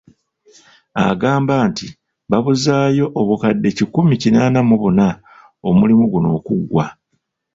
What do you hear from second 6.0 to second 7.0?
guno okuggwa.